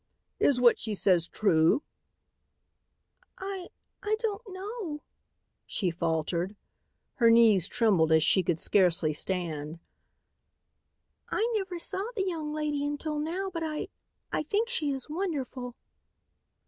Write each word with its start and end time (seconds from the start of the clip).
"Is 0.39 0.59
what 0.59 0.79
she 0.79 0.95
says 0.95 1.27
true?" 1.27 1.83
"I 3.37 3.67
I 4.01 4.15
don't 4.17 4.41
know," 4.47 5.03
she 5.67 5.91
faltered. 5.91 6.55
Her 7.17 7.29
knees 7.29 7.67
trembled 7.67 8.09
so 8.09 8.17
she 8.17 8.41
could 8.41 8.57
scarcely 8.57 9.13
stand. 9.13 9.77
"I 11.29 11.47
never 11.55 11.77
saw 11.77 12.03
the 12.15 12.25
young 12.25 12.51
lady 12.51 12.83
until 12.83 13.19
now 13.19 13.51
but 13.53 13.61
I 13.61 13.89
I 14.31 14.41
think 14.41 14.69
she 14.69 14.89
is 14.89 15.07
wonderful." 15.07 15.75